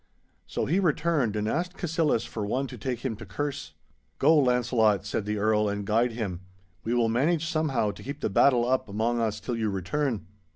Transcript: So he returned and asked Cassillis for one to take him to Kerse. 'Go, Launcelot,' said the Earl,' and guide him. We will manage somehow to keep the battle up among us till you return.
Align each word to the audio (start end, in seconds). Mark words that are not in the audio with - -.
So 0.47 0.65
he 0.65 0.79
returned 0.79 1.35
and 1.35 1.47
asked 1.47 1.77
Cassillis 1.77 2.25
for 2.25 2.43
one 2.43 2.65
to 2.65 2.75
take 2.79 3.01
him 3.01 3.15
to 3.17 3.23
Kerse. 3.23 3.73
'Go, 4.17 4.35
Launcelot,' 4.35 5.05
said 5.05 5.25
the 5.25 5.37
Earl,' 5.37 5.69
and 5.69 5.85
guide 5.85 6.13
him. 6.13 6.39
We 6.83 6.95
will 6.95 7.07
manage 7.07 7.45
somehow 7.45 7.91
to 7.91 8.01
keep 8.01 8.21
the 8.21 8.29
battle 8.31 8.67
up 8.67 8.89
among 8.89 9.21
us 9.21 9.39
till 9.39 9.55
you 9.55 9.69
return. 9.69 10.25